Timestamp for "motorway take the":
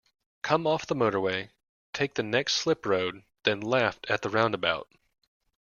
0.95-2.23